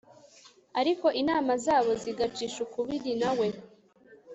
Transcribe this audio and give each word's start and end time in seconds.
ariko 0.79 1.07
inama 1.21 1.53
zabo 1.65 1.91
zigacisha 2.03 2.57
ukubiri 2.65 3.11
na 3.21 3.31
we 3.37 3.47